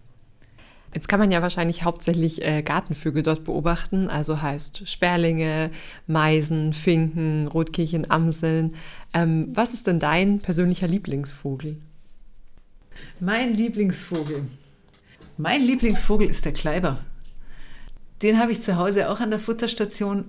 [0.94, 5.72] Jetzt kann man ja wahrscheinlich hauptsächlich äh, Gartenvögel dort beobachten, also heißt Sperlinge,
[6.06, 8.76] Meisen, Finken, Rotkehlchen, Amseln.
[9.12, 11.78] Ähm, was ist denn dein persönlicher Lieblingsvogel?
[13.18, 14.46] Mein Lieblingsvogel.
[15.36, 17.00] Mein Lieblingsvogel ist der Kleiber.
[18.22, 20.26] Den habe ich zu Hause auch an der Futterstation.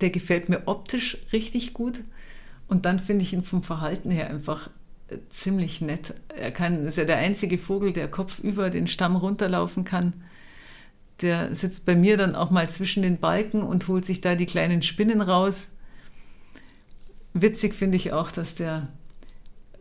[0.00, 2.00] Der gefällt mir optisch richtig gut.
[2.66, 4.70] Und dann finde ich ihn vom Verhalten her einfach
[5.30, 6.14] ziemlich nett.
[6.28, 10.12] Er kann, ist ja der einzige Vogel, der kopfüber den Stamm runterlaufen kann.
[11.20, 14.46] Der sitzt bei mir dann auch mal zwischen den Balken und holt sich da die
[14.46, 15.76] kleinen Spinnen raus.
[17.34, 18.88] Witzig finde ich auch, dass der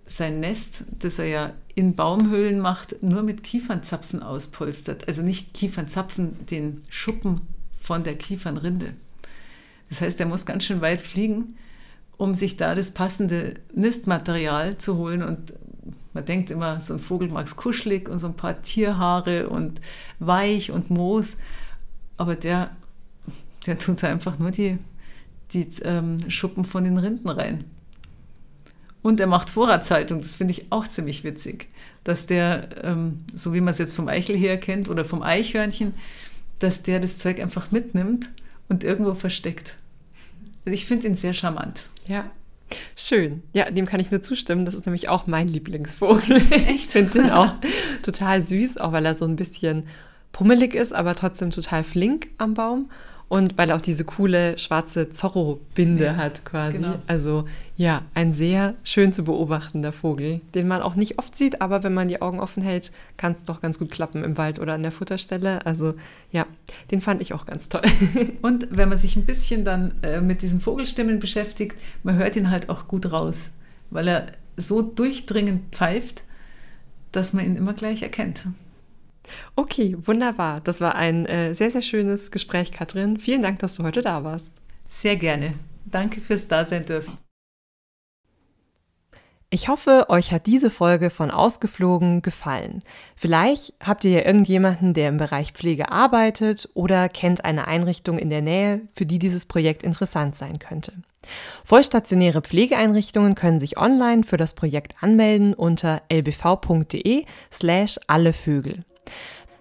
[0.05, 5.07] sein Nest, das er ja in Baumhöhlen macht, nur mit Kiefernzapfen auspolstert.
[5.07, 7.41] Also nicht Kiefernzapfen, den Schuppen
[7.79, 8.93] von der Kiefernrinde.
[9.87, 11.55] Das heißt, er muss ganz schön weit fliegen
[12.19, 15.23] um sich da das passende Nistmaterial zu holen.
[15.23, 15.53] Und
[16.13, 19.79] man denkt immer, so ein Vogel mag es kuschelig und so ein paar Tierhaare und
[20.19, 21.37] weich und Moos.
[22.17, 22.71] Aber der,
[23.65, 24.77] der tut einfach nur die,
[25.53, 27.63] die ähm, Schuppen von den Rinden rein.
[29.01, 31.69] Und er macht Vorratshaltung, das finde ich auch ziemlich witzig,
[32.03, 35.93] dass der, ähm, so wie man es jetzt vom Eichel her kennt oder vom Eichhörnchen,
[36.59, 38.29] dass der das Zeug einfach mitnimmt
[38.67, 39.77] und irgendwo versteckt.
[40.65, 41.87] Also ich finde ihn sehr charmant.
[42.09, 42.29] Ja.
[42.95, 43.43] Schön.
[43.53, 44.65] Ja, dem kann ich nur zustimmen.
[44.65, 46.41] Das ist nämlich auch mein Lieblingsvogel.
[46.73, 47.53] Ich finde den auch
[48.03, 49.87] total süß, auch weil er so ein bisschen
[50.31, 52.89] pummelig ist, aber trotzdem total flink am Baum.
[53.29, 56.77] Und weil er auch diese coole schwarze Zorro-Binde ja, hat quasi.
[56.77, 56.95] Genau.
[57.05, 57.45] Also
[57.77, 61.93] ja, ein sehr schön zu beobachtender Vogel, den man auch nicht oft sieht, aber wenn
[61.93, 64.81] man die Augen offen hält, kann es doch ganz gut klappen im Wald oder an
[64.81, 65.63] der Futterstelle.
[65.65, 65.93] Also
[66.31, 66.47] ja,
[66.89, 67.83] den fand ich auch ganz toll.
[68.41, 72.49] Und wenn man sich ein bisschen dann äh, mit diesen Vogelstimmen beschäftigt, man hört ihn
[72.49, 73.51] halt auch gut raus,
[73.91, 74.25] weil er
[74.57, 76.23] so durchdringend pfeift,
[77.11, 78.45] dass man ihn immer gleich erkennt.
[79.55, 80.61] Okay, wunderbar.
[80.61, 83.17] Das war ein äh, sehr, sehr schönes Gespräch, Katrin.
[83.17, 84.51] Vielen Dank, dass du heute da warst.
[84.87, 85.53] Sehr gerne.
[85.85, 87.17] Danke fürs Dasein dürfen.
[89.51, 92.81] Ich hoffe, euch hat diese Folge von Ausgeflogen gefallen.
[93.15, 98.29] Vielleicht habt ihr ja irgendjemanden, der im Bereich Pflege arbeitet oder kennt eine Einrichtung in
[98.29, 100.93] der Nähe, für die dieses Projekt interessant sein könnte.
[101.63, 108.83] Vollstationäre Pflegeeinrichtungen können sich online für das Projekt anmelden unter lbv.de slash alle Vögel.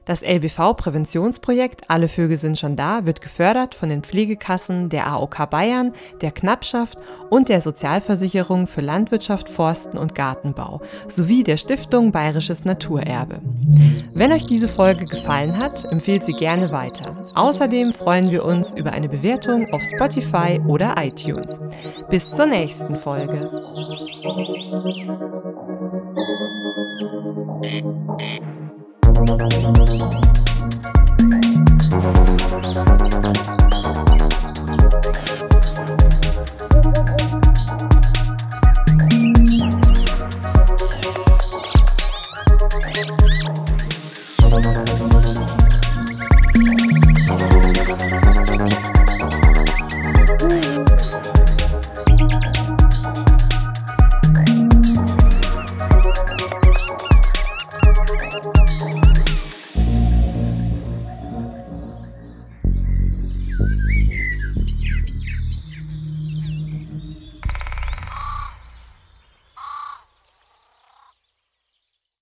[0.09, 5.93] Das LBV-Präventionsprojekt Alle Vögel sind schon da wird gefördert von den Pflegekassen der AOK Bayern,
[6.23, 6.97] der Knappschaft
[7.29, 13.43] und der Sozialversicherung für Landwirtschaft, Forsten und Gartenbau sowie der Stiftung Bayerisches Naturerbe.
[14.15, 17.15] Wenn euch diese Folge gefallen hat, empfehlt sie gerne weiter.
[17.35, 21.61] Außerdem freuen wir uns über eine Bewertung auf Spotify oder iTunes.
[22.09, 23.47] Bis zur nächsten Folge.
[29.19, 29.43] Thank
[33.13, 33.18] you.